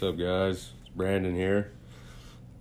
[0.00, 0.70] What's up, guys?
[0.80, 1.72] It's Brandon here.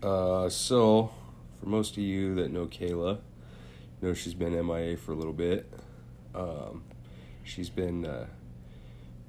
[0.04, 1.12] Uh, so,
[1.58, 3.20] for most of you that know Kayla,
[4.02, 5.72] you know she's been MIA for a little bit.
[6.36, 6.84] Um,
[7.46, 8.26] she's been uh,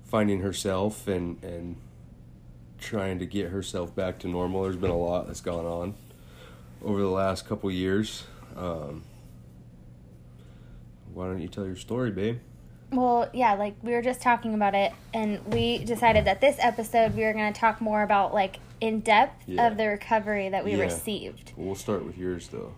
[0.07, 1.77] finding herself and and
[2.81, 4.65] trying to get herself back to normal.
[4.65, 5.95] There's been a lot that's gone on
[6.83, 8.24] over the last couple years.
[8.56, 9.04] Um,
[11.15, 12.40] why don't you tell your story, babe?
[12.93, 17.15] Well, yeah, like we were just talking about it, and we decided that this episode
[17.15, 19.66] we were going to talk more about like in depth Yeah.
[19.69, 20.83] of the recovery that we Yeah.
[20.84, 21.52] received.
[21.56, 22.73] We'll start with yours though.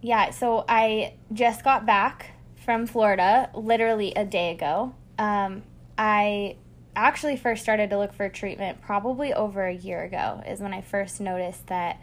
[0.00, 4.94] Yeah, so I just got back from Florida literally a day ago.
[5.18, 5.62] Um,
[5.96, 6.56] I
[6.96, 10.80] actually first started to look for treatment probably over a year ago, is when I
[10.80, 12.00] first noticed that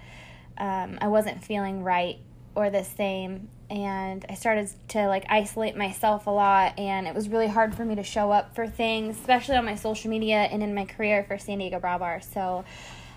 [0.57, 2.19] um, I wasn't feeling right
[2.55, 3.49] or the same.
[3.71, 7.85] And I started to like isolate myself a lot, and it was really hard for
[7.85, 11.23] me to show up for things, especially on my social media and in my career
[11.23, 12.19] for San Diego Brow Bar.
[12.21, 12.65] So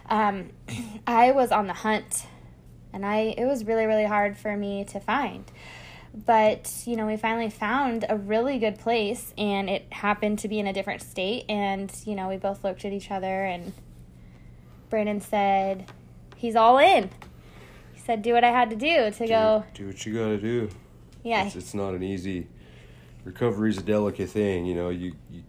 [0.08, 0.50] um,
[1.06, 2.27] I was on the hunt
[2.92, 5.44] and I it was really really hard for me to find.
[6.14, 10.60] But, you know, we finally found a really good place and it happened to be
[10.60, 13.72] in a different state and, you know, we both looked at each other and
[14.91, 15.91] Brandon said
[16.36, 17.10] he's all in.
[18.05, 19.64] Said do what I had to do to go.
[19.72, 20.69] Do, do what you gotta do.
[21.22, 21.47] Yeah.
[21.47, 22.48] It's, it's not an easy.
[23.24, 24.66] Recovery's a delicate thing.
[24.66, 25.42] You know, you you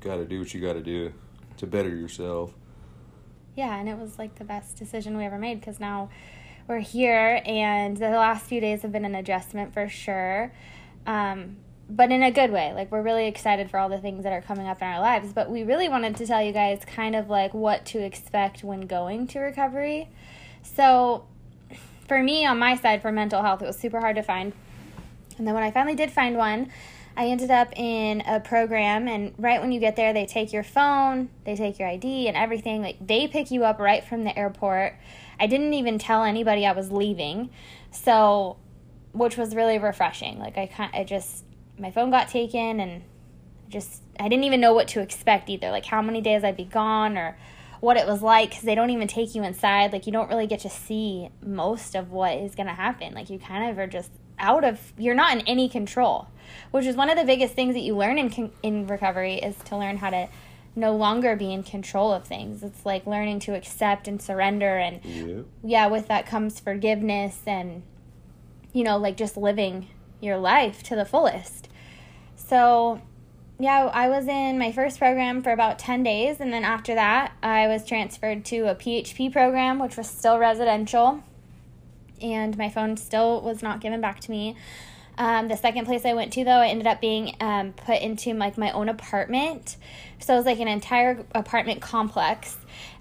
[0.00, 1.12] gotta do what you gotta do
[1.58, 2.54] to better yourself.
[3.54, 6.08] Yeah, and it was like the best decision we ever made because now
[6.66, 10.52] we're here, and the last few days have been an adjustment for sure,
[11.06, 11.56] um,
[11.90, 12.72] but in a good way.
[12.72, 15.32] Like, we're really excited for all the things that are coming up in our lives,
[15.32, 18.82] but we really wanted to tell you guys kind of like what to expect when
[18.82, 20.08] going to recovery.
[20.62, 21.26] So,
[22.12, 24.52] for me, on my side, for mental health, it was super hard to find.
[25.38, 26.70] And then when I finally did find one,
[27.16, 30.62] I ended up in a program, and right when you get there, they take your
[30.62, 32.82] phone, they take your ID and everything.
[32.82, 34.94] Like they pick you up right from the airport.
[35.40, 37.48] I didn't even tell anybody I was leaving,
[37.90, 38.58] so
[39.12, 40.38] which was really refreshing.
[40.38, 41.44] Like I kind, I just
[41.78, 43.04] my phone got taken, and
[43.70, 45.70] just I didn't even know what to expect either.
[45.70, 47.38] Like how many days I'd be gone or
[47.82, 49.92] what it was like because they don't even take you inside.
[49.92, 53.12] Like you don't really get to see most of what is gonna happen.
[53.12, 56.26] Like you kind of are just out of you're not in any control
[56.72, 59.76] which is one of the biggest things that you learn in in recovery is to
[59.76, 60.26] learn how to
[60.74, 65.04] no longer be in control of things it's like learning to accept and surrender and
[65.04, 65.42] Yeah.
[65.62, 67.82] yeah with that comes forgiveness and
[68.72, 69.88] you know like just living
[70.20, 71.68] your life to the fullest
[72.34, 73.00] so
[73.62, 77.32] yeah i was in my first program for about 10 days and then after that
[77.42, 81.22] i was transferred to a php program which was still residential
[82.22, 84.56] and my phone still was not given back to me.
[85.18, 88.32] Um, the second place I went to, though, I ended up being um, put into
[88.34, 89.76] like my own apartment.
[90.20, 92.56] So it was like an entire apartment complex.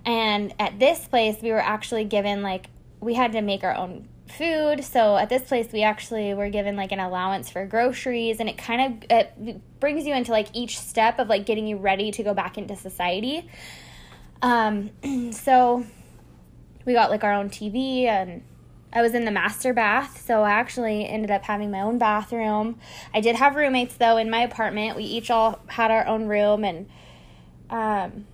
[0.05, 2.67] And at this place, we were actually given like
[2.99, 4.83] we had to make our own food.
[4.83, 8.57] So at this place, we actually were given like an allowance for groceries, and it
[8.57, 12.23] kind of it brings you into like each step of like getting you ready to
[12.23, 13.49] go back into society.
[14.41, 14.91] Um,
[15.31, 15.85] so
[16.85, 18.43] we got like our own TV and
[18.93, 22.79] I was in the master bath, so I actually ended up having my own bathroom.
[23.13, 24.97] I did have roommates though in my apartment.
[24.97, 26.89] We each all had our own room and
[27.69, 28.25] um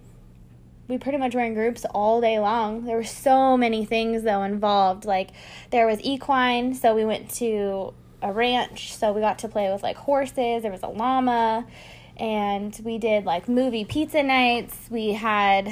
[0.88, 2.86] we pretty much were in groups all day long.
[2.86, 5.06] There were so many things though involved.
[5.06, 5.32] Like
[5.72, 9.84] there was equine, so we went to a ranch, so we got to play with
[9.84, 10.64] like horses.
[10.64, 11.66] There was a llama,
[12.16, 14.76] and we did like movie pizza nights.
[14.90, 15.72] We had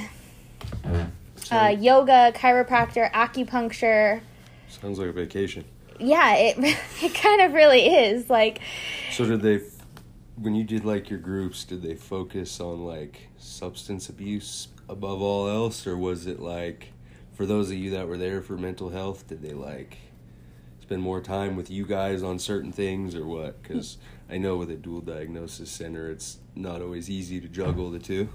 [1.52, 4.22] uh, yoga, chiropractor, acupuncture.
[4.68, 5.64] Sounds like a vacation.
[6.00, 6.58] Yeah, it
[7.02, 8.30] it kind of really is.
[8.30, 8.60] Like
[9.12, 9.62] So did they,
[10.36, 15.48] when you did like your groups, did they focus on like substance abuse above all
[15.48, 16.92] else, or was it like,
[17.34, 19.98] for those of you that were there for mental health, did they like
[20.82, 23.62] spend more time with you guys on certain things, or what?
[23.62, 23.98] Because
[24.30, 28.30] I know with a dual diagnosis center, it's not always easy to juggle the two.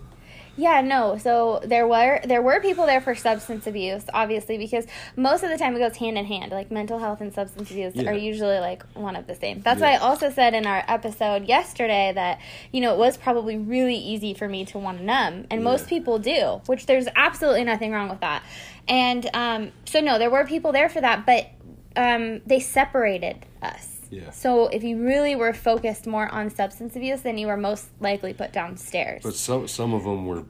[0.56, 1.16] Yeah, no.
[1.16, 4.86] So there were there were people there for substance abuse, obviously, because
[5.16, 6.52] most of the time it goes hand in hand.
[6.52, 8.10] Like mental health and substance abuse Yeah.
[8.10, 9.60] are usually like one of the same.
[9.62, 12.40] That's why I also said in our episode yesterday that
[12.72, 15.88] you know it was probably really easy for me to want to numb, and most
[15.88, 18.42] people do, which there's absolutely nothing wrong with that.
[18.88, 21.48] And um, so no, there were people there for that, but
[21.96, 23.99] um, they separated us.
[24.10, 24.30] Yeah.
[24.30, 28.32] So if you really were focused more on substance abuse, then you were most likely
[28.34, 29.22] put downstairs.
[29.22, 30.44] But some some of them were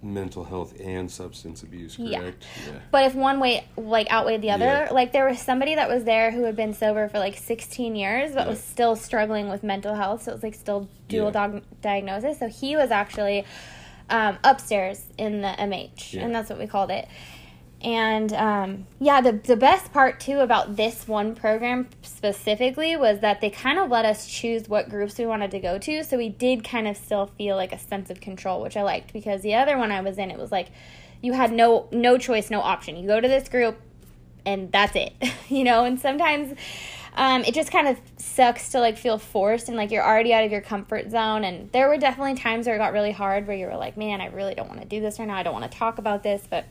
[0.00, 2.20] mental health and substance abuse, Yeah.
[2.20, 2.44] correct?
[2.66, 2.72] Yeah.
[2.92, 4.88] But if one way like outweighed the other, Yeah.
[4.92, 8.32] like there was somebody that was there who had been sober for like 16 years
[8.32, 8.50] but Yeah.
[8.50, 11.30] was still struggling with mental health, so it was like still dual Yeah.
[11.32, 12.38] dog- diagnosis.
[12.38, 13.44] So he was actually
[14.10, 16.22] um, upstairs in the MH, Yeah.
[16.22, 17.06] and that's what we called it.
[17.80, 23.40] And um, yeah, the the best part too about this one program specifically was that
[23.40, 26.28] they kind of let us choose what groups we wanted to go to, so we
[26.28, 29.54] did kind of still feel like a sense of control, which I liked because the
[29.54, 30.70] other one I was in, it was like
[31.20, 32.96] you had no no choice, no option.
[32.96, 33.80] You go to this group,
[34.44, 35.12] and that's it,
[35.48, 35.84] you know.
[35.84, 36.58] And sometimes
[37.14, 40.44] um, it just kind of sucks to like feel forced and like you're already out
[40.44, 41.44] of your comfort zone.
[41.44, 44.20] And there were definitely times where it got really hard, where you were like, man,
[44.20, 45.36] I really don't want to do this right now.
[45.36, 46.64] I don't want to talk about this, but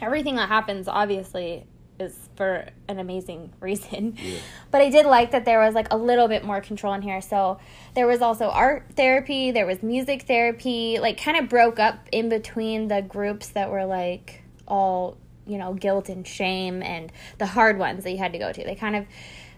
[0.00, 1.66] everything that happens obviously
[2.02, 4.16] is for an amazing reason.
[4.18, 4.38] Yeah.
[4.70, 7.20] But I did like that there was like a little bit more control in here.
[7.20, 7.58] So
[7.94, 12.28] there was also art therapy, there was music therapy, like kind of broke up in
[12.28, 15.16] between the groups that were like all,
[15.46, 18.64] you know, guilt and shame and the hard ones that you had to go to.
[18.64, 19.06] They kind of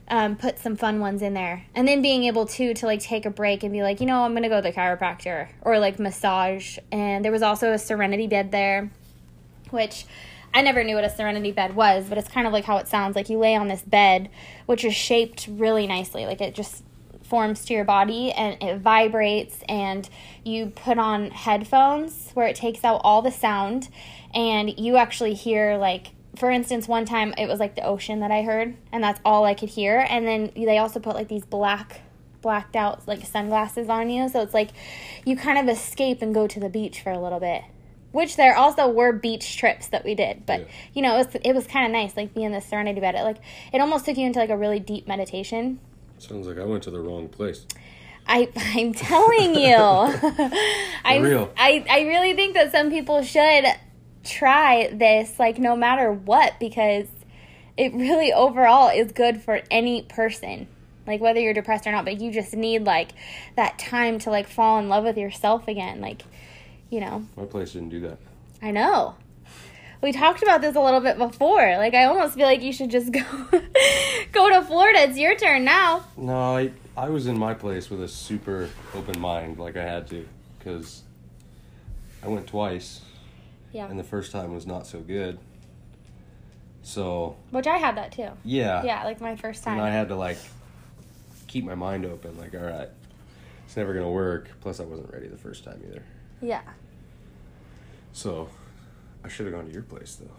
[0.09, 1.65] um, put some fun ones in there.
[1.75, 4.23] And then being able to to like take a break and be like, you know,
[4.23, 6.79] I'm gonna go to the chiropractor or like massage.
[6.93, 8.91] And there was also a serenity bed there
[9.75, 10.07] which
[10.55, 12.87] I never knew what a serenity bed was, but it's kind of like how it
[12.87, 13.17] sounds.
[13.17, 14.31] Like you lay on this bed,
[14.67, 16.27] which is shaped really nicely.
[16.27, 16.85] Like it just
[17.25, 20.09] forms to your body and it vibrates, and
[20.45, 23.89] you put on headphones where it takes out all the sound,
[24.33, 26.13] and you actually hear like.
[26.37, 29.45] For instance, one time it was like the ocean that I heard, and that's all
[29.45, 30.05] I could hear.
[30.11, 32.01] And then they also put like these black
[32.43, 34.69] blacked out like sunglasses on you so it's like
[35.25, 37.63] you kind of escape and go to the beach for a little bit
[38.15, 40.67] which there also were beach trips that we did but Yeah.
[40.95, 43.15] you know it was, it was kind of nice like being in the serenity bed
[43.15, 43.37] it like
[43.73, 45.79] it almost took you into like a really deep meditation
[46.19, 47.67] Sounds like I went to the wrong place.
[48.27, 49.75] I I'm telling you,
[51.05, 51.53] I, real.
[51.57, 53.67] I I really think that some people should
[54.23, 57.09] try this, like no matter what, because
[57.77, 60.69] it really overall is good for any person,
[61.07, 62.05] like whether you're depressed or not.
[62.07, 63.11] But you just need like
[63.57, 66.23] that time to like fall in love with yourself again, like
[66.91, 67.25] you know.
[67.37, 68.19] My place didn't do that.
[68.63, 69.15] I know.
[70.03, 71.77] We talked about this a little bit before.
[71.79, 73.23] Like I almost feel like you should just go
[74.33, 75.01] go to Florida.
[75.03, 76.05] It's your turn now.
[76.17, 80.07] No, I I was in my place with a super open mind, like I had
[80.09, 80.27] to,
[80.59, 81.03] because
[82.23, 83.01] I went twice,
[83.73, 83.87] Yeah.
[83.89, 85.39] and the first time was not so good.
[86.83, 88.29] So Which I had that too.
[88.45, 89.75] yeah, Yeah, like my first time.
[89.79, 90.37] and I had to like
[91.49, 92.37] keep my mind open.
[92.39, 92.89] Like, all right,
[93.67, 94.51] it's never gonna work.
[94.61, 96.03] Plus, I wasn't ready the first time either.
[96.41, 96.63] Yeah.
[98.13, 98.49] So
[99.25, 100.31] I should have gone to your place though.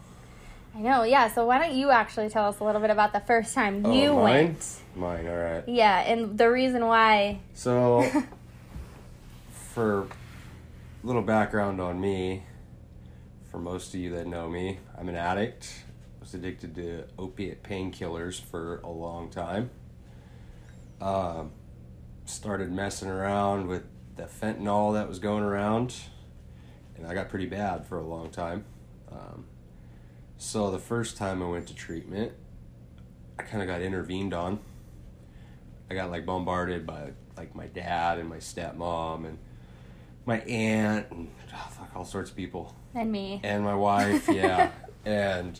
[0.76, 1.32] I know, yeah.
[1.32, 4.10] So why don't you actually tell us a little bit about the first time you
[4.10, 4.24] oh, mine?
[4.24, 4.82] went?
[4.96, 5.28] Mine.
[5.28, 5.64] All right.
[5.68, 7.40] Yeah, and the reason why.
[7.54, 8.10] So,
[9.74, 10.08] for a
[11.04, 12.44] little background on me,
[13.50, 15.84] for most of you that know me, I'm an addict.
[16.20, 19.70] Was addicted to opiate painkillers for a long time.
[21.00, 21.52] Um,
[22.26, 23.84] started messing around with
[24.16, 25.96] the fentanyl that was going around,
[26.96, 28.66] and I got pretty bad for a long time.
[29.12, 29.46] Um,
[30.38, 32.34] so the first time I went to treatment,
[33.38, 34.60] I kind of got intervened on.
[35.90, 39.38] I got like bombarded by like my dad and my stepmom and
[40.26, 43.40] my aunt and oh, fuck all sorts of people And me.
[43.44, 44.72] and my wife, yeah.
[45.06, 45.60] and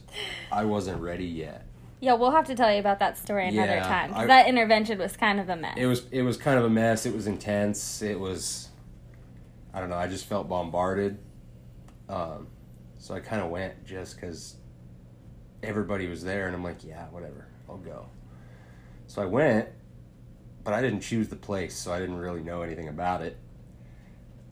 [0.52, 1.68] I wasn't ready yet.
[2.06, 4.14] Yeah, we'll have to tell you about that story another Yeah, time.
[4.14, 5.74] I- that intervention was kind of a mess.
[5.76, 7.08] It was it was kind of a mess.
[7.08, 8.04] It was intense.
[8.04, 8.70] It was
[9.74, 9.98] I don't know.
[9.98, 11.18] I just felt bombarded.
[12.08, 12.46] Um,
[13.00, 14.56] so I kind of went just because
[15.64, 18.06] everybody was there, and I'm like, yeah, whatever, I'll go.
[19.08, 19.68] So I went,
[20.64, 23.36] but I didn't choose the place, so I didn't really know anything about it,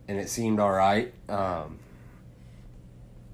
[0.07, 1.13] and it seemed all right.
[1.29, 1.77] Um,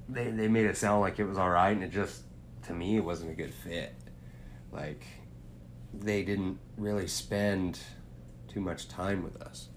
[0.10, 2.24] they they made it sound like it was all right, and it just
[2.68, 3.94] to me it wasn't a good fit.
[4.72, 5.04] Like
[5.94, 7.80] they didn't really spend
[8.48, 9.70] too much time with us.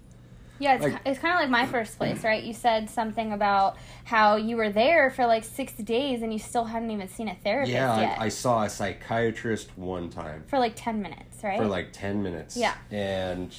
[0.59, 2.43] yeah, it's, like- it's kind of like my first place, right?
[2.43, 6.65] You said something about how you were there for like six days and you still
[6.65, 8.21] hadn't even seen a therapist yeah, yet.
[8.21, 11.59] I, I saw a psychiatrist one time for like 10 minutes, right?
[11.59, 12.57] for like 10 minutes.
[12.57, 12.75] Yeah.
[12.91, 13.55] And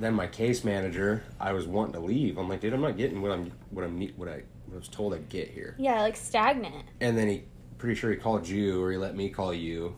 [0.00, 2.38] then my case manager, I was wanting to leave.
[2.38, 5.14] I'm like, dude, I'm not getting what I'm what I'm ne- what I was told
[5.14, 5.74] I'd get here.
[5.78, 6.84] yeah, like stagnant.
[7.00, 7.44] And then he
[7.78, 9.94] pretty sure he called you or he let me call you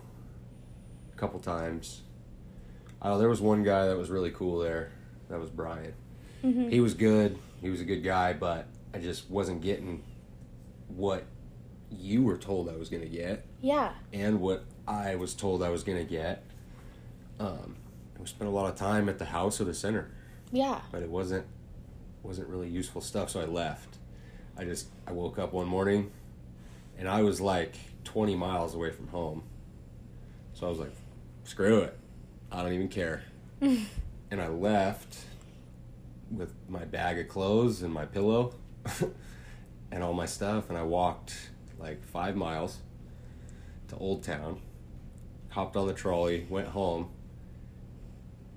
[1.21, 2.01] couple times.
[3.03, 4.91] Oh, there was one guy that was really cool there.
[5.29, 5.93] That was Brian.
[6.43, 6.71] Mhm.
[6.73, 7.39] He was good.
[7.61, 10.03] He was a good guy, but I just wasn't getting
[10.89, 11.25] what
[11.91, 13.93] you were told I was going to get Yeah.
[14.13, 16.43] and what I was told I was going to get.
[17.39, 17.77] Um,
[18.19, 20.11] we spent a lot of time at the house or the center,
[20.53, 20.81] Yeah.
[20.91, 21.47] but it wasn't
[22.23, 23.31] wasn't really useful stuff.
[23.31, 23.97] So I left.
[24.57, 26.11] I just I woke up one morning,
[26.99, 27.75] and I was like
[28.05, 29.43] 20 miles away from home.
[30.55, 30.93] So I was like,
[31.45, 31.97] screw it,
[32.51, 33.23] I don't even care.
[33.61, 35.19] and I left
[36.31, 38.55] with my bag of clothes and my pillow
[39.91, 42.79] and all my stuff, and I walked like five miles
[43.89, 44.61] to Old Town,
[45.51, 47.11] hopped on the trolley, went home,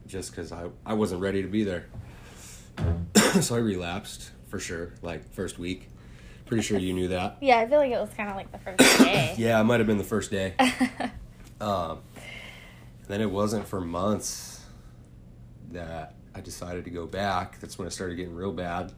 [0.05, 1.85] just because I, I wasn't ready to be there.
[3.41, 5.89] so I relapsed for sure, like first week.
[6.45, 7.37] Pretty sure you knew that.
[7.41, 9.33] Yeah, I feel like it was kind of like the first day.
[9.37, 10.53] Yeah, it might have been the first day.
[11.61, 11.99] um,
[13.07, 14.61] then it wasn't for months
[15.71, 17.59] that I decided to go back.
[17.59, 18.91] That's when it started getting real bad.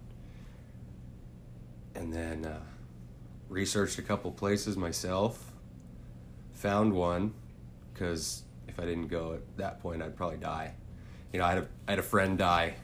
[1.95, 2.59] And then uh,
[3.49, 5.51] researched a couple places myself.
[6.55, 7.33] Found one
[7.93, 10.73] because if I didn't go at that point, I'd probably die.
[11.31, 12.75] You know, I had a, I had a friend die,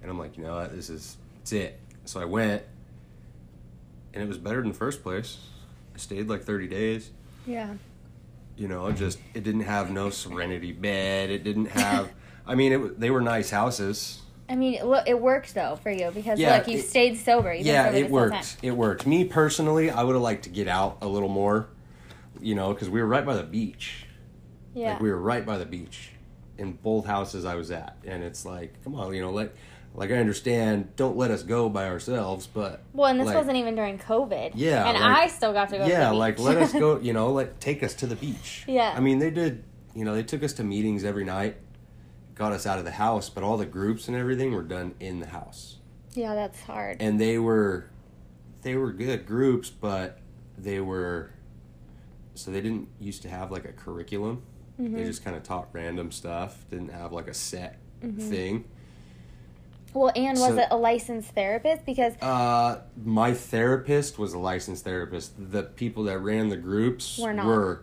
[0.00, 1.78] and I'm like, you know what, this is it's it.
[2.04, 2.62] So I went,
[4.14, 5.38] and it was better than the first place.
[5.94, 7.10] I stayed like 30 days
[7.46, 7.74] yeah.
[8.56, 11.30] You know just it didn't have no serenity bed.
[11.30, 12.12] It didn't have
[12.46, 14.18] i mean it they were nice houses.
[14.48, 14.74] I mean,
[15.06, 17.54] it, worked though for you because Yeah, look, you it- stayed sober.
[17.54, 20.68] You've yeah sober it worked it worked me personally i would have liked to get
[20.68, 21.68] out a little more
[22.40, 24.06] you know because we were right by the beach.
[24.74, 24.92] Yeah.
[24.92, 26.10] like we were right by the beach
[26.58, 27.96] in both houses i was at.
[28.04, 29.54] And it's like come on you know let
[29.94, 33.56] like i understand don't let us go by ourselves but well, and this like, wasn't
[33.56, 34.52] even during COVID.
[34.54, 35.84] Yeah, And like- I still got to go.
[35.84, 38.64] to yeah the like let us go you know like take us to the beach
[38.66, 38.92] Yeah.
[38.96, 41.56] i mean they did you know they took us to meetings every night
[42.34, 45.20] got us out of the house but all the groups and everything were done in
[45.20, 45.76] the house
[46.14, 46.96] yeah, that's hard.
[47.00, 47.88] and they were
[48.62, 50.18] they were good groups but
[50.58, 51.30] they were
[52.34, 54.42] so they didn't used to have like a curriculum
[54.80, 54.96] Mm-hmm.
[54.96, 57.78] they just kind of taught random stuff didn't have like a set
[58.18, 58.64] thing
[59.94, 61.84] well, and was so- it a licensed therapist?
[61.86, 65.32] Because Uh, my therapist was a licensed therapist.
[65.38, 67.46] The people that ran the groups Were not.
[67.46, 67.82] were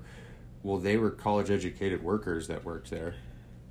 [0.64, 3.16] well, they were college educated workers that worked there.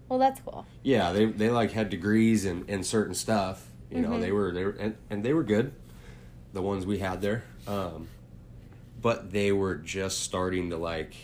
[0.09, 0.65] well, that's cool.
[0.83, 3.67] Yeah, they they like had degrees in, in certain stuff.
[3.91, 4.21] You know, Mhm.
[4.21, 5.73] they were they were and, and they were good.
[6.55, 8.09] The ones we had there, um,
[9.03, 11.15] but they were just starting to like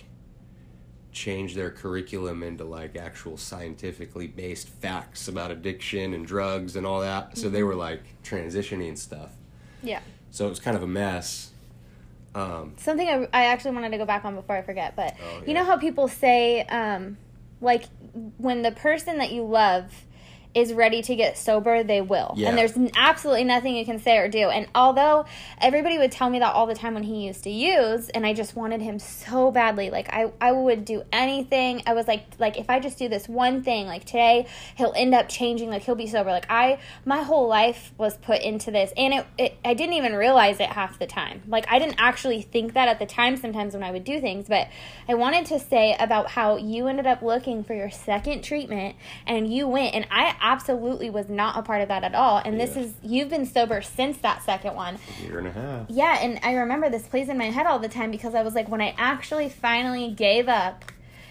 [1.14, 7.00] change their curriculum into like actual scientifically based facts about addiction and drugs and all
[7.00, 7.38] that.
[7.38, 9.30] So they were like transitioning stuff.
[9.82, 10.00] Yeah.
[10.30, 11.52] So it was kind of a mess.
[12.34, 15.42] Um, Something I, I actually wanted to go back on before I forget, but Oh,
[15.46, 17.16] you know how people say, um,
[17.60, 17.84] like,
[18.38, 19.92] when the person that you love
[20.54, 22.34] is ready to get sober, they will.
[22.36, 22.48] Yeah.
[22.48, 24.48] And there's absolutely nothing you can say or do.
[24.48, 25.26] And although
[25.60, 28.32] everybody would tell me that all the time when he used to use, and I
[28.32, 31.82] just wanted him so badly, like I, I would do anything.
[31.86, 34.46] I was like, like if I just do this one thing, like today,
[34.76, 35.70] he'll end up changing.
[35.70, 36.30] Like he'll be sober.
[36.30, 40.14] Like I, my whole life was put into this, and it, it I didn't even
[40.14, 41.42] realize it half the time.
[41.48, 43.36] Like I didn't actually think that at the time.
[43.36, 44.68] Sometimes when I would do things, but
[45.08, 48.96] I wanted to say about how you ended up looking for your second treatment,
[49.26, 52.36] and you went, and I absolutely was not a part of that at all.
[52.44, 54.98] And this is you've been sober since that second one.
[55.22, 55.86] year and a half.
[55.90, 58.54] Yeah, and I remember this plays in my head all the time because I was
[58.54, 60.84] like, when I actually finally gave up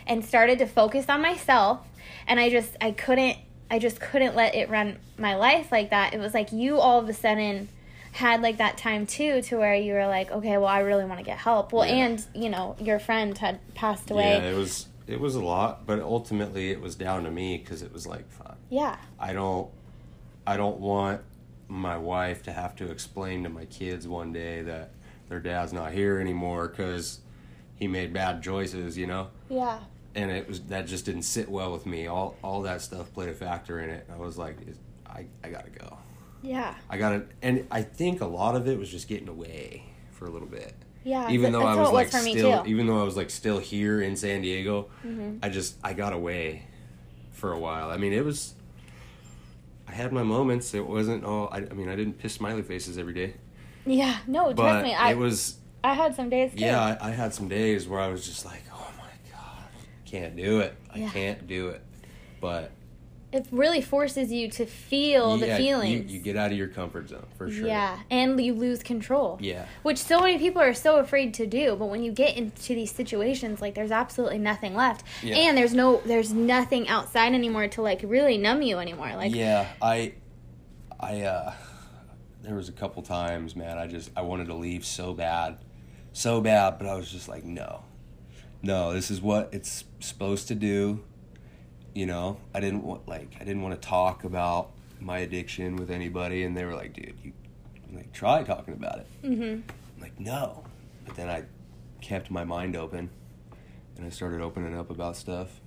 [0.07, 1.79] and started to focus on myself,
[2.27, 3.37] and I just, I couldn't,
[3.69, 6.13] I just couldn't let it run my life like that.
[6.13, 7.69] It was like you all of a sudden
[8.13, 11.19] had like that time too to where you were like, okay, well, I really want
[11.19, 11.71] to get help.
[11.71, 11.93] Well, Yeah.
[12.05, 14.37] and, you know, your friend had passed away.
[14.37, 17.81] Yeah, it was it was a lot, but ultimately it was down to me because
[17.81, 18.97] it was like, fuck, Yeah.
[19.19, 19.69] I don't,
[20.47, 21.21] I don't want
[21.67, 24.91] my wife to have to explain to my kids one day that
[25.29, 27.19] their dad's not here anymore because
[27.75, 29.29] he made bad choices, you know.
[29.49, 29.79] Yeah.
[30.15, 32.07] And it was that just didn't sit well with me.
[32.07, 34.07] All all that stuff played a factor in it.
[34.13, 34.57] I was like,
[35.07, 35.97] I I gotta go.
[36.43, 36.75] Yeah.
[36.89, 40.29] I gotta, and I think a lot of it was just getting away for a
[40.29, 40.75] little bit.
[41.03, 41.29] Yeah.
[41.29, 43.59] even th- though I was like was me still, even though I was like still
[43.59, 45.39] here in San Diego, Mhm.
[45.41, 46.63] I just I got away
[47.31, 47.89] for a while.
[47.89, 48.53] I mean, it was.
[49.87, 50.73] I had my moments.
[50.73, 51.49] It wasn't all.
[51.51, 53.33] I, I mean, I didn't piss smiley faces every day,
[53.85, 54.17] Yeah.
[54.27, 54.93] No, but trust me.
[54.93, 55.57] I, it was.
[55.83, 56.59] I had some days too.
[56.59, 59.63] Yeah, I, I had some days where I was just like, oh my god,
[60.05, 60.75] can't do it.
[60.93, 61.09] I Yeah.
[61.09, 61.81] can't do it.
[62.39, 62.71] But
[63.33, 66.11] It really forces you to feel yeah, the feelings.
[66.11, 67.65] You, you get out of your comfort zone for sure.
[67.67, 69.39] Yeah, and you lose control.
[69.41, 69.65] Yeah.
[69.81, 72.91] Which so many people are so afraid to do, but when you get into these
[72.91, 75.35] situations, like there's absolutely nothing left, Yeah.
[75.35, 79.15] and there's no, there's nothing outside anymore to like really numb you anymore.
[79.15, 80.13] Like, yeah, I,
[80.99, 81.53] I, uh,
[82.43, 83.79] there was a couple times, man.
[83.79, 85.57] I just I wanted to leave so bad,
[86.11, 87.83] so bad, but I was just like, no,
[88.61, 91.03] no, this is what it's supposed to do.
[91.93, 95.91] You know, I didn't want like I didn't want to talk about my addiction with
[95.91, 97.33] anybody, and they were like, dude, you
[97.93, 99.07] like try talking about it.
[99.23, 99.61] mm-hmm.
[99.69, 100.63] I'm like, no,
[101.05, 101.43] but then I
[102.01, 103.09] kept my mind open,
[103.95, 105.61] and I started opening up about stuff.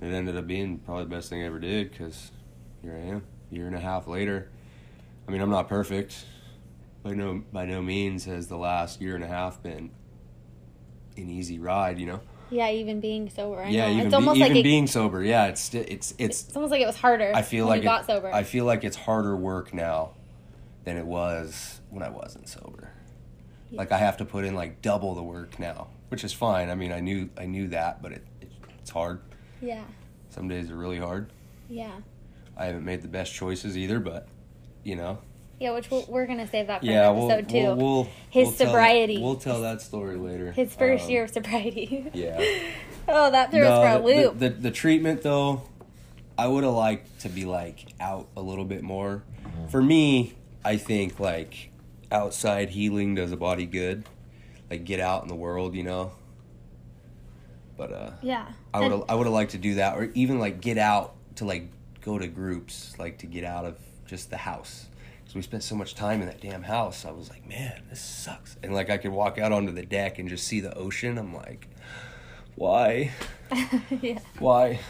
[0.00, 2.32] and It ended up being probably the best thing I ever did because
[2.82, 4.48] here I am, year and a half later.
[5.28, 6.24] I mean, I'm not perfect,
[7.04, 9.90] by no by no means has the last year and a half been
[11.16, 12.00] an easy ride.
[12.00, 12.20] You know.
[12.50, 13.62] Yeah, even being sober.
[13.62, 13.92] I yeah, know.
[13.92, 15.22] even it's be- almost even like it, being sober.
[15.22, 16.44] Yeah, it's it's it's.
[16.46, 17.32] it's almost like it was harder.
[17.34, 18.32] I feel when like you it, got sober.
[18.32, 20.12] I feel like it's harder work now
[20.84, 22.90] than it was when I wasn't sober.
[23.72, 26.70] Like I have to put in like double the work now, which is fine.
[26.70, 28.48] I mean, I knew I knew that, but it, it
[28.78, 29.20] it's hard.
[29.60, 29.82] yeah,
[30.30, 31.32] Some days are really hard.
[31.68, 31.90] yeah,
[32.56, 34.28] I haven't made the best choices either, but
[34.84, 35.18] you know.
[35.60, 35.72] Yeah.
[35.72, 37.62] Which we'll, we're gonna save that for Yeah, an we'll, episode too.
[37.66, 39.18] we'll, we'll His we'll tell- sobriety.
[39.22, 40.52] we'll tell that story later.
[40.52, 42.10] His first Um, year of sobriety.
[42.12, 42.38] Yeah.
[43.08, 44.38] oh, that threw us for a the, the- loop.
[44.38, 45.62] The, the, treatment though,
[46.38, 49.22] I would have liked to be like out a little bit more.
[49.70, 50.34] For me,
[50.64, 51.70] I think like
[52.12, 54.04] outside healing does a body good.
[54.70, 56.12] Like get out in the world, you know.
[57.76, 58.46] But uh yeah.
[58.74, 61.44] I would I would have liked to do that or even like get out to
[61.44, 61.68] like
[62.00, 64.86] go to groups, like to get out of just the house.
[65.26, 67.04] Cuz we spent so much time in that damn house.
[67.04, 70.18] I was like, "Man, this sucks." And like I could walk out onto the deck
[70.18, 71.18] and just see the ocean.
[71.18, 71.68] I'm like,
[72.56, 73.12] "Why?
[74.02, 74.18] yeah.
[74.38, 74.80] Why?"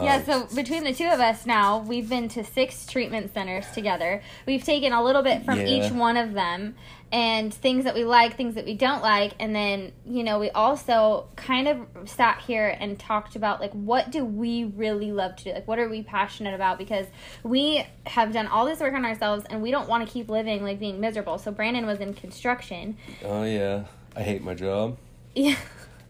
[0.00, 3.66] Yeah, Um, so between the two of us now, we've been to six treatment centers
[3.72, 4.22] together.
[4.46, 5.66] We've taken a little bit from Yeah.
[5.66, 6.76] each one of them
[7.10, 10.48] and things that we like, things that we don't like, and then, you know, we
[10.50, 15.44] also kind of sat here and talked about like what do we really love to
[15.44, 15.52] do?
[15.54, 17.06] Like what are we passionate about because
[17.42, 20.62] we have done all this work on ourselves and we don't want to keep living
[20.62, 21.36] like being miserable.
[21.38, 22.96] So Brandon was in construction.
[23.24, 24.98] Oh yeah, I hate my job.
[25.34, 25.56] Yeah.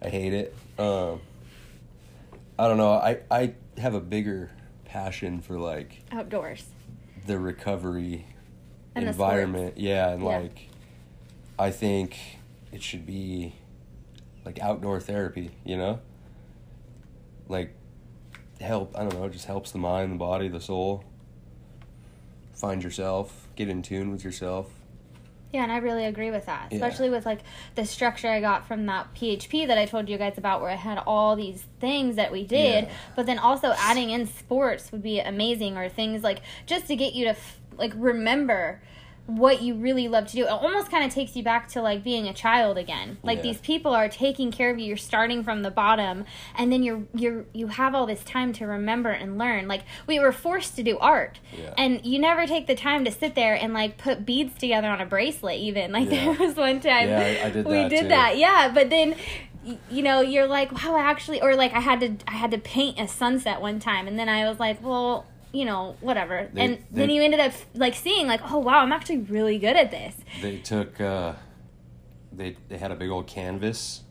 [0.03, 0.55] I hate it.
[0.79, 1.21] Um,
[2.59, 2.93] I don't know.
[2.93, 4.51] I I have a bigger
[4.85, 6.65] passion for like Outdoors.
[7.27, 8.27] the recovery
[8.95, 9.79] And the environment.
[9.79, 10.39] yeah, and Yeah.
[10.39, 10.69] like
[11.59, 12.17] I think
[12.73, 13.55] it should be
[14.45, 15.51] like outdoor therapy.
[15.65, 16.01] You know,
[17.49, 17.75] like
[18.61, 18.97] help.
[18.97, 19.25] I don't know.
[19.27, 21.05] It just helps the mind, the body, the soul.
[22.55, 23.49] Find yourself.
[23.57, 24.71] Get in tune with yourself.
[25.53, 26.77] Yeah, and I really agree with that, Yeah.
[26.77, 27.41] especially with like
[27.75, 30.77] the structure I got from that PHP that I told you guys about, where I
[30.77, 32.91] had all these things that we did, Yeah.
[33.17, 37.15] but then also adding in sports would be amazing, or things like just to get
[37.15, 38.81] you to f- like remember
[39.37, 40.45] what you really love to do.
[40.45, 43.19] It almost kind of takes you back to like being a child again.
[43.23, 43.43] Like Yeah.
[43.43, 44.87] these people are taking care of you.
[44.87, 46.25] You're starting from the bottom,
[46.57, 49.69] and then you're you're you have all this time to remember and learn.
[49.69, 51.75] Like we were forced to do art, Yeah.
[51.79, 55.01] and you never take the time to sit there and like put beads together on
[55.01, 55.59] a bracelet.
[55.61, 56.25] Even like Yeah.
[56.35, 58.09] there was one time Yeah, I- I did we did too.
[58.09, 58.37] that.
[58.37, 59.15] Yeah, but then.
[59.91, 62.59] You know, you're like, wow, I actually, or like I had to, I had to
[62.59, 66.49] paint a sunset one time, and then I was like, well, you know, whatever.
[66.53, 69.77] They- and then you ended up like seeing, like, oh wow, I'm actually really good
[69.77, 70.15] at this.
[70.43, 71.35] they took uh
[72.33, 74.03] they they had a big old canvas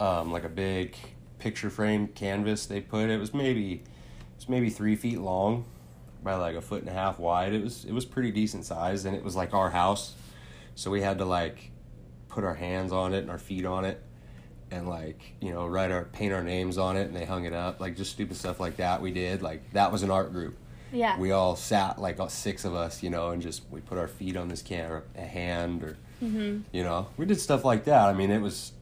[0.00, 0.96] um like a big
[1.38, 3.82] picture frame canvas they put it was maybe
[4.34, 5.64] it's maybe three feet long
[6.22, 9.04] by like a foot and a half wide it was it was pretty decent size
[9.04, 10.14] and it was like our house
[10.74, 11.70] so we had to like
[12.28, 14.02] put our hands on it and our feet on it
[14.70, 17.52] and like you know write our paint our names on it and they hung it
[17.52, 20.56] up like just stupid stuff like that we did like that was an art group
[20.92, 21.18] Yeah.
[21.18, 24.08] we all sat like all six of us, you know, and just we put our
[24.08, 26.62] feet on this can or a hand or Mm-hmm.
[26.72, 28.06] you know we did stuff like that.
[28.08, 28.72] I mean, it was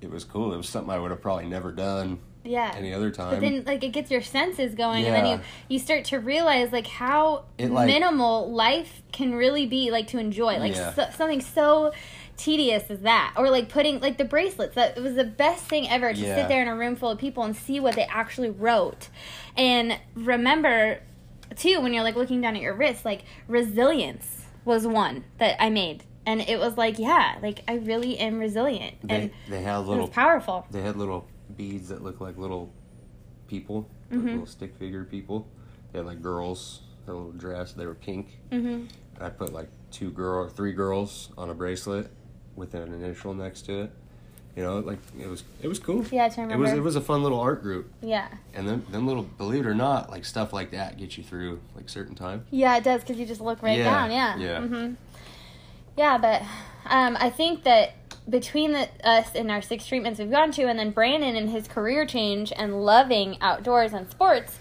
[0.00, 0.54] it was cool.
[0.54, 2.72] It was something I would have probably never done yeah.
[2.76, 3.30] any other time.
[3.30, 6.70] But then, like, it gets your senses going, and then you you start to realize
[6.72, 10.94] like how It, like- minimal life can really be, like to enjoy, like Yeah.
[10.94, 11.92] so, something so
[12.38, 14.74] tedious as that, or like putting like the bracelets.
[14.74, 16.34] That it was the best thing ever to Yeah.
[16.36, 19.08] sit there in a room full of people and see what they actually wrote,
[19.56, 21.00] and remember
[21.56, 25.68] too when you're like looking down at your wrist, like resilience was one that I
[25.70, 26.04] made.
[26.26, 29.80] And it was like, yeah, like I really am resilient, they and they had it
[29.80, 30.66] was little powerful.
[30.70, 32.70] they had little beads that look like little
[33.46, 34.24] people, like Mhm.
[34.32, 35.46] little stick figure people.
[35.92, 37.72] They had like girls, their little dress.
[37.72, 38.38] They were pink.
[38.52, 38.84] hmm
[39.20, 42.10] I put like two girl or three girls on a bracelet
[42.58, 43.90] with an initial next to it.
[44.56, 46.04] You know, like it was it was cool.
[46.10, 47.92] Yeah, to It was it was a fun little art group.
[48.02, 48.26] Yeah.
[48.54, 51.60] And then, then little, believe it or not, like stuff like that gets you through
[51.76, 52.44] like certain time.
[52.50, 54.10] Yeah, it does because you just look right Yeah, down.
[54.10, 54.36] Yeah.
[54.36, 54.60] yeah.
[54.60, 54.94] hmm
[55.96, 56.42] Yeah, but
[56.86, 57.94] um, I think that
[58.28, 61.68] between the, us and our six treatments we've gone to, and then Brandon and his
[61.68, 64.58] career change and loving outdoors and sports,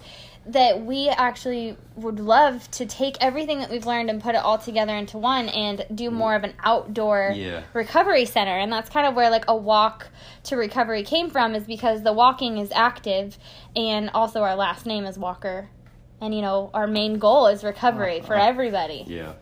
[0.50, 4.58] that we actually would love to take everything that we've learned and put it all
[4.58, 7.64] together into one and do more of an outdoor Yeah.
[7.74, 8.58] recovery center.
[8.58, 10.08] And that's kind of where like a walk
[10.44, 13.38] to recovery came from, is because the walking is active,
[13.76, 15.70] and also our last name is Walker.
[16.22, 19.04] And you know, our main goal is recovery for everybody.
[19.08, 19.34] Yeah.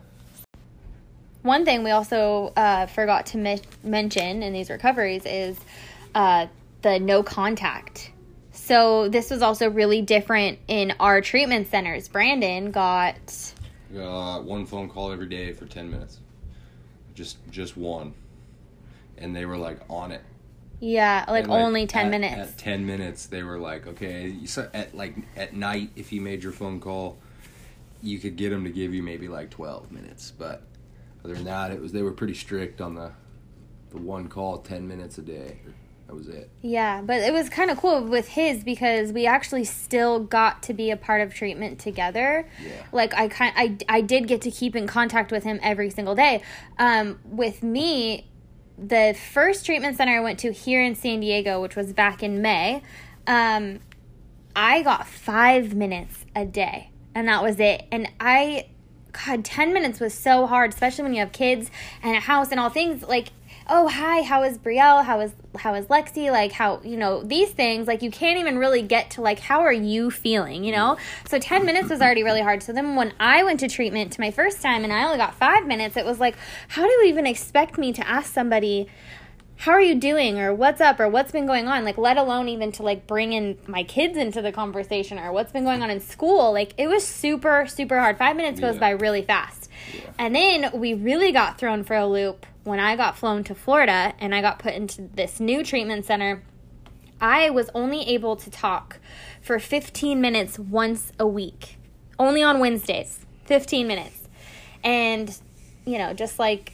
[1.44, 5.58] One thing we also uh, forgot to me- mention in these recoveries is
[6.16, 6.48] uh,
[6.82, 8.12] the no contact.
[8.66, 12.08] So this was also really different in our treatment centers.
[12.08, 13.54] Brandon got
[13.96, 16.20] uh, one phone call every day for ten minutes,
[17.14, 18.16] just just one,
[19.20, 20.24] and they were like on it.
[20.80, 22.52] Yeah, like, And, only 10 at- minutes.
[22.54, 26.20] At ten minutes, they were like, okay, you saw- at like at night, if you
[26.20, 27.18] made your phone call,
[28.02, 30.64] you could get them to give you maybe like twelve minutes, but
[31.24, 33.12] other than that, it was they were pretty strict on the
[33.92, 35.60] the one call, ten minutes a day.
[36.08, 36.52] That was it.
[36.62, 40.74] Yeah, but it was kind of cool with his because we actually still got to
[40.74, 42.48] be a part of treatment together.
[42.64, 42.84] Yeah.
[42.92, 46.14] Like I kind I I did get to keep in contact with him every single
[46.14, 46.44] day.
[46.78, 48.30] Um with me
[48.78, 52.42] the first treatment center I went to here in San Diego, which was back in
[52.42, 52.84] May,
[53.26, 53.80] um
[54.56, 57.88] I got 5 minutes a day and that was it.
[57.92, 58.68] And I
[59.26, 61.72] God, 10 minutes was so hard, especially when you have kids
[62.04, 63.30] and a house and all things like
[63.68, 65.04] oh hi how is brielle?
[65.04, 66.32] How is how is lexi?
[66.32, 69.62] Like how you know these things like you can't even really get to like how
[69.62, 70.98] are you feeling you know?
[71.28, 72.62] So 10 minutes was already really hard.
[72.62, 75.34] So then when i went to treatment to my first time and i only got
[75.36, 76.36] five minutes it was like
[76.70, 78.88] how do you even expect me to ask somebody
[79.58, 80.40] how are you doing?
[80.40, 81.00] Or what's up?
[81.00, 81.86] Or what's been going on?
[81.86, 85.52] Like let alone even to like bring in my kids into the conversation or what's
[85.52, 86.52] been going on in school.
[86.54, 88.18] Like it was super super hard.
[88.18, 89.70] Five minutes goes by really fast.
[89.94, 90.02] Yeah.
[90.18, 94.14] and then we really got thrown for a loop when i got flown to florida
[94.20, 96.44] and i got put into this new treatment center.
[97.22, 99.00] I was only able to talk
[99.42, 101.78] for 15 minutes once a week.
[102.18, 103.26] Only on wednesdays.
[103.46, 104.28] 15 minutes.
[104.84, 105.38] And
[105.86, 106.74] you know just like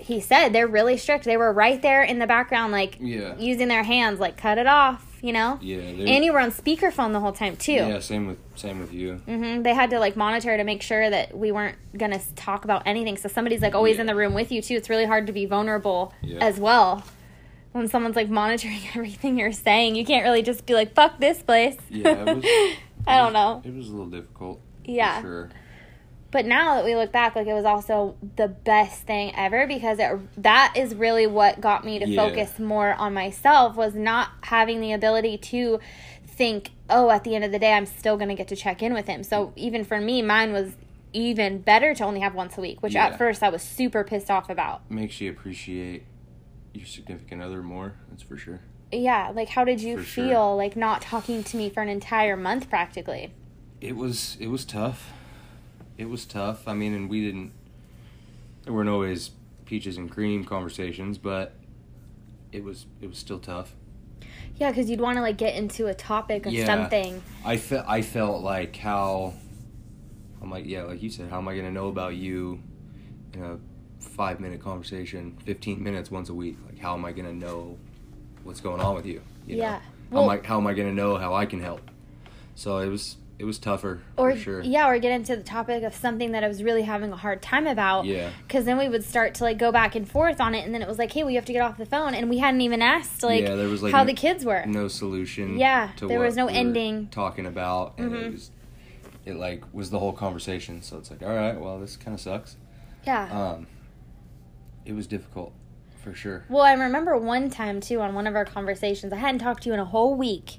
[0.00, 3.36] he said they're really strict they were right there in the background like Yeah.
[3.38, 5.76] using their hands like cut it off you know Yeah.
[5.78, 7.98] and you were on speakerphone the whole time too yeah.
[8.00, 9.16] Same with same with you.
[9.26, 12.82] hmm They had to like monitor to make sure that we weren't gonna talk about
[12.86, 13.16] anything.
[13.18, 14.02] So somebody's like always Yeah.
[14.02, 14.74] in the room with you too.
[14.74, 16.38] It's really hard to be vulnerable Yeah.
[16.44, 17.04] as well
[17.72, 19.94] when someone's like monitoring everything you're saying.
[19.96, 22.08] You can't really just be like "fuck this place." Yeah.
[22.26, 22.44] It was,
[23.06, 23.60] I don't know.
[23.64, 24.60] It was a little difficult.
[24.84, 25.20] for Yeah.
[25.20, 25.50] Sure.
[26.30, 29.98] But now that we look back, like it was also the best thing ever because
[29.98, 32.28] it, that is really what got me to Yeah.
[32.28, 35.80] focus more on myself was not having the ability to
[36.26, 38.80] think, oh, at the end of the day, I'm still going to get to check
[38.82, 39.24] in with him.
[39.24, 40.76] So even for me, mine was
[41.12, 43.06] even better to only have once a week, which Yeah.
[43.06, 44.88] at first I was super pissed off about.
[44.88, 46.04] Makes you appreciate
[46.72, 47.94] your significant other more.
[48.08, 48.60] That's for sure.
[48.92, 50.24] Yeah, like how did you For sure.
[50.28, 53.32] feel like not talking to me for an entire month practically?
[53.80, 55.12] It was it was tough.
[56.00, 56.66] It was tough.
[56.66, 57.52] I mean, and we didn't.
[58.64, 59.32] There weren't always
[59.66, 61.52] peaches and cream conversations, but
[62.52, 63.74] it was it was still tough.
[64.56, 66.64] Yeah, because you'd want to like get into a topic of Yeah.
[66.64, 67.22] something.
[67.44, 69.34] I felt I felt like how
[70.40, 72.62] I'm like yeah, like you said, how am I gonna know about you
[73.34, 73.58] in a
[74.02, 76.56] five minute conversation, fifteen minutes once a week?
[76.64, 77.76] Like how am I gonna know
[78.42, 79.20] what's going on with you?
[79.46, 79.62] you know?
[79.64, 79.80] Yeah.
[80.12, 81.82] how am I how am I gonna know how I can help?
[82.54, 84.60] So it was it was tougher or for sure.
[84.62, 87.40] yeah or get into the topic of something that i was really having a hard
[87.40, 88.28] time about Yeah.
[88.46, 90.82] because then we would start to like go back and forth on it and then
[90.82, 92.82] it was like hey we have to get off the phone and we hadn't even
[92.82, 95.58] asked like, Yeah, there was, like, how n- the kids were no solution.
[95.58, 97.08] Yeah, there was no we ending.
[97.08, 98.22] talking about, and Mhm.
[98.26, 98.50] it was
[99.26, 100.82] it like was the whole conversation.
[100.82, 102.56] So it's like, all right, well, this kind of sucks.
[103.06, 103.66] yeah Um,
[104.84, 105.52] it was difficult
[106.02, 106.44] for sure.
[106.48, 109.68] well i remember one time too on one of our conversations i hadn't talked to
[109.68, 110.58] you in a whole week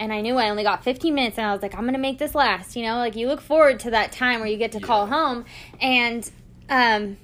[0.00, 2.18] and i knew i only got 15 minutes and i was like i'm gonna make
[2.18, 2.96] this last you know?
[2.96, 5.44] Like you look forward to that time where you get to call home
[5.80, 6.28] and
[6.68, 7.16] um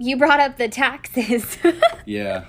[0.00, 1.58] you brought up the taxes.
[2.06, 2.44] Yeah.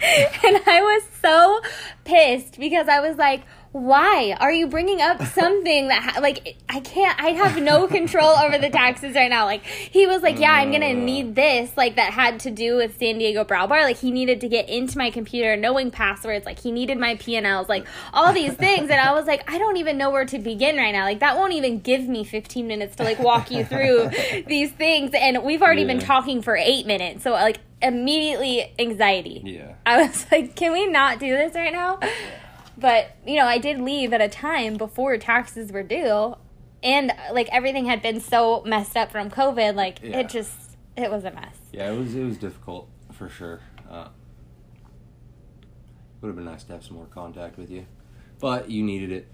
[0.45, 1.60] and I was so
[2.05, 6.79] pissed because I was like, why are you bringing up something that ha- like I
[6.79, 9.45] can't I have no control over the taxes right now.
[9.45, 10.93] Like he was like yeah I'm gonna Uh.
[10.93, 13.84] need this like that had to do with San Diego Brow Bar.
[13.84, 16.47] Like he needed to get into my computer knowing passwords.
[16.47, 18.89] Like he needed my P&Ls like all these things.
[18.89, 21.03] And I was like I don't even know where to begin right now.
[21.03, 24.10] Like that won't even give me 15 minutes to like walk you through
[24.47, 25.12] these things.
[25.13, 27.23] And we've already been talking for 8 minutes.
[27.23, 29.41] So like immediately anxiety.
[29.45, 29.75] Yeah.
[29.86, 31.99] I was like, can we not do this right now?
[32.80, 36.36] But, you know, I did leave at a time before taxes were due.
[36.82, 39.76] And, like, everything had been so messed up from COVID.
[39.76, 40.20] Like, Yeah.
[40.20, 41.58] it just, it was a mess.
[41.74, 43.60] Yeah, it was it was difficult for sure.
[43.89, 44.08] Uh,
[46.22, 47.86] would have been nice to have some more contact with you,
[48.39, 49.28] but you needed it.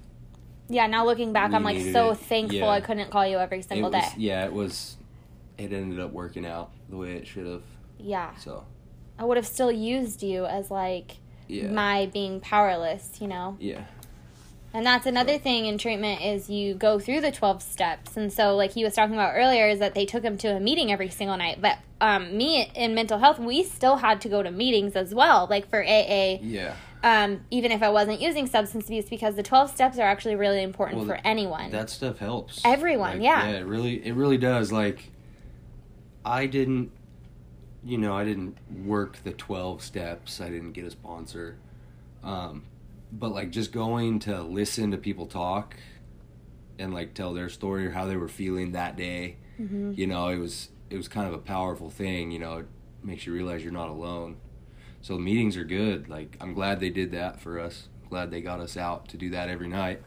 [0.68, 2.18] Yeah, now looking back, We I'm, like, so it.
[2.18, 2.70] thankful Yeah.
[2.70, 4.10] I couldn't call you every single was, day.
[4.18, 4.98] Yeah, it was.
[5.58, 7.64] It ended up working out the way it should have.
[8.00, 8.36] Yeah.
[8.38, 8.66] So
[9.18, 11.68] I would have still used you as, like, yeah.
[11.72, 13.58] my being powerless, you know?
[13.60, 13.86] yeah.
[14.74, 18.18] And that's another thing in treatment is you go through the 12 steps.
[18.18, 20.60] And so like he was talking about earlier is that they took him to a
[20.60, 21.62] meeting every single night.
[21.62, 25.48] But um, me in mental health, we still had to go to meetings as well,
[25.50, 26.76] like for AA, Yeah.
[27.04, 30.62] um, even if I wasn't using substance abuse because the 12 steps are actually really
[30.62, 31.72] important Well, for anyone.
[31.72, 32.60] That stuff helps.
[32.66, 33.48] Everyone, Like, yeah.
[33.48, 34.74] Yeah, it really, it really does.
[34.74, 35.10] Like,
[36.26, 36.92] I didn't,
[37.86, 40.42] you know, I didn't work the 12 steps.
[40.42, 41.58] I didn't get a sponsor.
[42.24, 42.64] Um,
[43.12, 45.76] but like just going to listen to people talk
[46.80, 49.94] and like tell their story or how they were feeling that day, Mm-hmm.
[49.96, 52.30] you know, it was it was kind of a powerful thing.
[52.32, 52.66] You know, it
[53.04, 54.36] makes you realize you're not alone.
[55.02, 56.10] So meetings are good.
[56.10, 57.88] Like I'm glad they did that for us.
[58.10, 60.02] Glad they got us out to do that every night.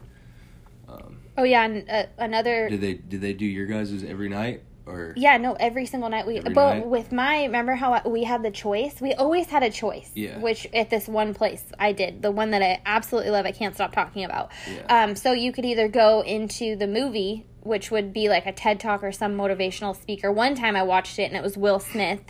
[0.87, 4.61] Um, Oh yeah, and uh, another did they did they do your guys' every night
[4.89, 6.39] or Yeah, no, every single night we.
[6.39, 6.85] But night?
[6.87, 8.99] with my, remember how I- we had the choice?
[8.99, 10.11] We always had a choice.
[10.15, 10.39] Yeah.
[10.39, 13.75] Which at this one place I did, the one that I absolutely love, I can't
[13.75, 14.51] stop talking about.
[14.69, 15.03] Yeah.
[15.03, 18.79] Um, so you could either go into the movie, which would be like a TED
[18.79, 20.31] talk or some motivational speaker.
[20.31, 22.21] One time I watched it and it was Will Smith,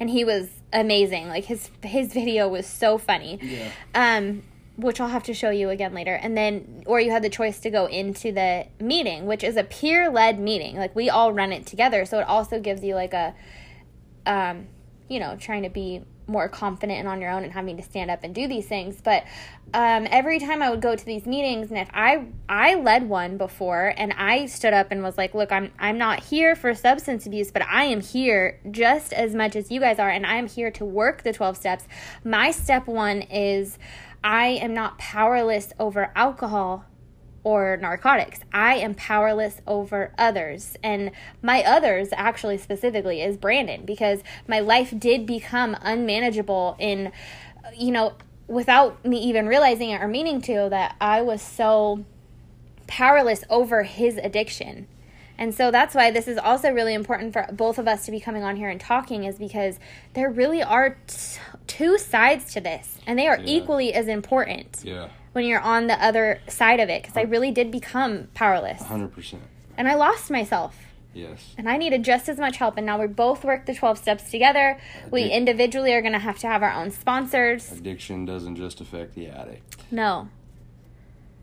[0.00, 1.28] and he was amazing.
[1.28, 3.38] Like his his video was so funny.
[3.42, 3.70] Yeah.
[3.94, 4.42] Um,
[4.78, 6.14] which I'll have to show you again later.
[6.14, 9.64] And then, or you had the choice to go into the meeting, which is a
[9.64, 10.76] peer led meeting.
[10.76, 12.04] Like we all run it together.
[12.04, 13.34] So it also gives you like a,
[14.24, 14.68] um,
[15.08, 18.10] you know, trying to be more confident and on your own and having to stand
[18.10, 19.00] up and do these things.
[19.02, 19.24] But
[19.74, 23.36] um, every time I would go to these meetings, and if I I led one
[23.36, 27.26] before, and I stood up and was like, "Look, I'm I'm not here for substance
[27.26, 30.46] abuse, but I am here just as much as you guys are, and I am
[30.46, 31.88] here to work the twelve steps.
[32.22, 33.78] My step one is."
[34.22, 36.84] I am not powerless over alcohol
[37.44, 38.40] or narcotics.
[38.52, 40.76] I am powerless over others.
[40.82, 47.12] And my others, actually, specifically, is Brandon because my life did become unmanageable in,
[47.76, 48.14] you know,
[48.48, 52.04] without me even realizing it or meaning to, that I was so
[52.86, 54.88] powerless over his addiction.
[55.38, 58.18] And so that's why this is also really important for both of us to be
[58.18, 59.78] coming on here and talking, is because
[60.14, 63.44] there really are t- two sides to this, and they are Yeah.
[63.46, 65.08] equally as important Yeah.
[65.32, 69.12] when you're on the other side of it because I really did become powerless Hundred
[69.14, 69.42] percent.
[69.76, 70.76] and I lost myself
[71.14, 71.54] Yes.
[71.56, 74.30] and I needed just as much help and now we both work the 12 steps
[74.32, 74.78] together.
[75.12, 77.70] We individually are going to have to have our own sponsors.
[77.70, 79.76] Addiction doesn't just affect the addict.
[79.92, 80.28] No.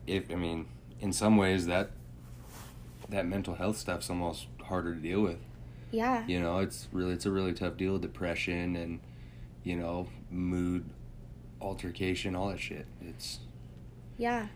[0.06, 0.66] If I mean,
[1.00, 1.90] in some ways that
[3.08, 5.38] that mental health stuff's almost harder to deal with.
[5.90, 6.24] Yeah.
[6.26, 7.98] You know, it's really it's a really tough deal.
[7.98, 9.00] Depression and
[9.62, 10.84] you know mood
[11.60, 12.86] altercation, all that shit.
[13.00, 13.40] It's
[14.18, 14.48] Yeah.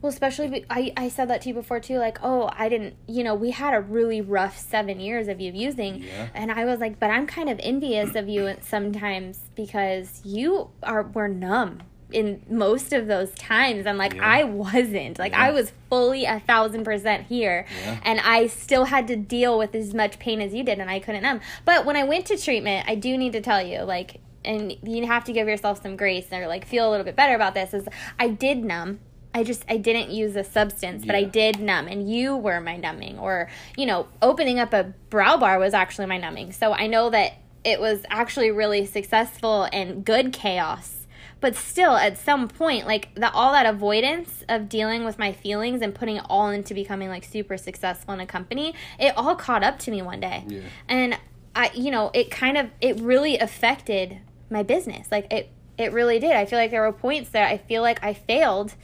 [0.00, 1.98] Well, especially I, I said that to you before too.
[1.98, 5.50] Like, oh, I didn't, you know, we had a really rough seven years of you
[5.52, 6.28] using, Yeah.
[6.34, 11.02] and I was like, but I'm kind of envious of you sometimes because you are
[11.02, 14.24] were numb in most of those times, and like Yeah.
[14.24, 15.18] I wasn't.
[15.18, 15.42] Like Yeah.
[15.44, 17.98] I was fully a thousand percent here, Yeah.
[18.02, 21.00] and I still had to deal with as much pain as you did, and I
[21.00, 21.40] couldn't numb.
[21.64, 25.06] But when I went to treatment, I do need to tell you, like, and you
[25.06, 27.74] have to give yourself some grace or like feel a little bit better about this.
[27.74, 27.86] Is
[28.18, 29.00] I did numb.
[29.34, 32.76] I just I didn't use a substance, but I did numb, and you were my
[32.76, 36.52] numbing, or you know, opening up a brow bar was actually my numbing.
[36.52, 40.97] So I know that it was actually really successful and good chaos.
[41.40, 45.82] But still, at some point, like the all that avoidance of dealing with my feelings
[45.82, 49.62] and putting it all into becoming like super successful in a company, it all caught
[49.62, 50.60] up to me one day yeah.
[50.88, 51.16] and
[51.54, 54.18] i you know it kind of it really affected
[54.50, 57.56] my business like it it really did i feel like there were points that i
[57.56, 58.74] feel like i failed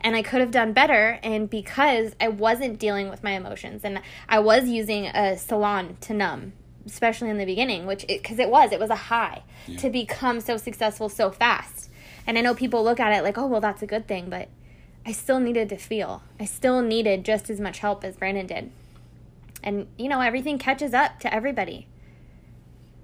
[0.00, 4.00] and i could have done better and because i wasn't dealing with my emotions and
[4.28, 6.52] i was using a salon to numb
[6.86, 9.78] especially in the beginning which because it, was it was a high Yeah.
[9.78, 11.90] to become so successful so fast
[12.26, 14.48] and i know people look at it like oh well that's a good thing but
[15.06, 16.22] i still needed to feel.
[16.40, 18.70] I still needed just as much help as brandon did.
[19.62, 21.86] And you know everything catches up to everybody.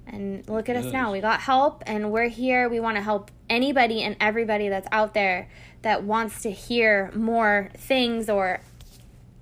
[0.06, 1.12] And look at us now.
[1.12, 2.68] We got help and we're here.
[2.68, 5.48] We want to help anybody and everybody that's out there
[5.83, 8.61] that wants to hear more things or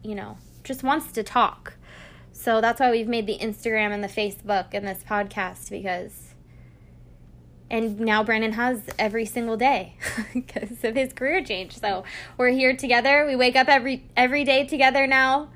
[0.02, 1.74] you know just wants to talk.
[2.32, 6.27] So that's why we've made the instagram and the facebook and this podcast because
[7.70, 9.94] and now brandon has every single day
[10.35, 12.04] because of his career change so
[12.37, 15.48] we're here together we wake up every every day together now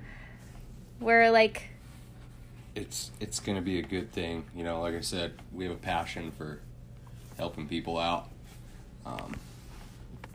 [1.01, 1.69] we're like
[2.75, 4.45] it's it's gonna be a good thing.
[4.57, 6.61] You know, like I said, we have a passion for
[7.37, 8.31] helping people out.
[9.05, 9.35] Um,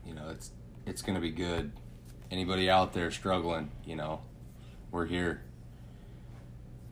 [0.05, 0.51] you know, it's
[0.85, 1.71] it's gonna be good.
[2.29, 4.21] Anybody out there struggling, you know,
[4.91, 5.41] we're here.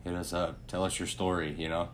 [0.04, 0.66] Hit us up.
[0.66, 1.54] Tell us your story.
[1.56, 1.90] You know.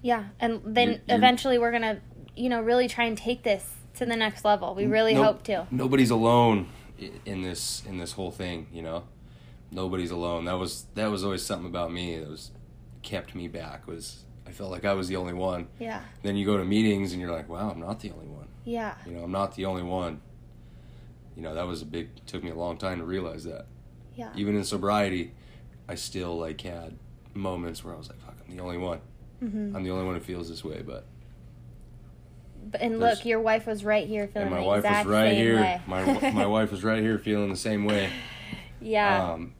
[0.00, 2.00] Yeah, and then You're- you're- eventually we're gonna,
[2.38, 4.74] you know, really try and take this to the next level.
[4.74, 5.24] We really Nope.
[5.24, 5.66] hope to.
[5.70, 6.68] Nobody's alone
[7.24, 8.66] in this in this whole thing.
[8.72, 9.04] You know,
[9.70, 10.44] nobody's alone.
[10.44, 12.50] That was that was always something about me that was
[13.02, 13.86] kept me back.
[13.86, 15.66] Was I felt like I was the only one.
[15.78, 18.48] Yeah, Then you go to meetings and you're like, wow, I'm not the only one.
[18.64, 20.22] yeah, You know, I'm not the only one.
[21.36, 22.08] You know, that was a big.
[22.26, 23.66] Took me a long time to realize that.
[24.16, 25.32] yeah, Even in sobriety,
[25.88, 26.96] I still like had
[27.34, 29.00] moments where I was like, fuck, I'm the only one.
[29.42, 29.76] Mm-hmm.
[29.76, 31.04] I'm the only one who feels this way, but
[32.80, 35.30] And There's- look, your wife was right here feeling and my the wife was right
[35.30, 35.56] same here.
[35.56, 35.80] way.
[35.86, 38.10] My my wife was right here feeling the same way.
[38.80, 39.32] yeah.
[39.32, 39.54] Um,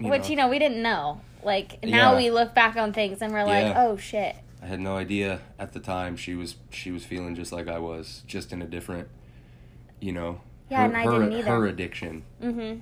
[0.00, 1.20] Which you know we didn't know.
[1.42, 2.16] Like now Yeah.
[2.18, 3.84] we look back on things and we're like, Yeah.
[3.86, 4.36] oh shit.
[4.62, 7.78] I had no idea at the time she was she was feeling just like I
[7.78, 9.08] was, just in a different,
[10.00, 11.48] you know, Yeah, her, and I her, didn't either.
[11.50, 12.22] her addiction.
[12.42, 12.80] Mm-hmm.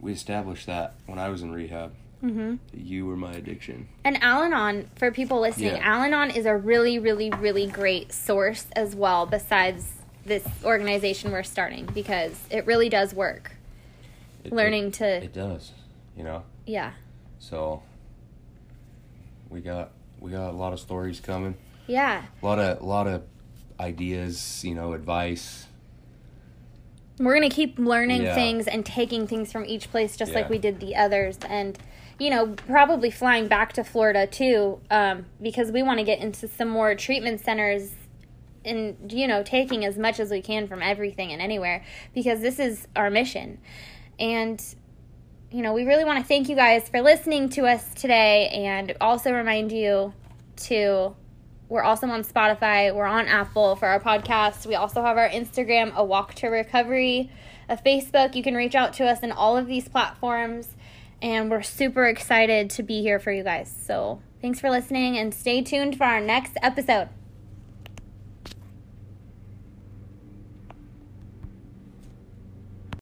[0.00, 1.94] We established that when I was in rehab.
[2.22, 2.54] Mm-hmm.
[2.74, 3.88] You were my addiction.
[4.04, 5.94] And Al-Anon, for people listening, Yeah.
[5.94, 9.26] Al-Anon is a really, really, really great source as well.
[9.26, 9.88] Besides
[10.24, 13.52] this organization we're starting, because it really does work.
[14.44, 15.72] It- Learning it, to, it does,
[16.16, 16.44] you know.
[16.66, 16.92] yeah,
[17.40, 17.82] So
[19.50, 21.56] we got we got a lot of stories coming.
[21.88, 22.22] yeah.
[22.40, 23.22] A lot of a lot of
[23.80, 25.66] ideas, you know, advice.
[27.18, 28.34] We're gonna keep learning Yeah.
[28.36, 31.76] things and taking things from each place, just like we did the others, and
[32.22, 36.46] you know, probably flying back to Florida too, um, because we want to get into
[36.46, 37.90] some more treatment centers
[38.64, 42.60] and you know taking as much as we can from everything and anywhere because this
[42.60, 43.58] is our mission.
[44.20, 44.62] And
[45.50, 48.94] you know we really want to thank you guys for listening to us today and
[49.00, 50.14] also remind you
[50.54, 51.16] to
[51.68, 54.64] we're also on spotify we're on apple for our podcast.
[54.64, 57.32] We also have our instagram a walk to recovery
[57.68, 58.36] a facebook.
[58.36, 60.76] You can reach out to us in all of these platforms
[61.22, 63.74] and we're super excited to be here for you guys.
[63.86, 67.08] So thanks for listening and stay tuned for our next episode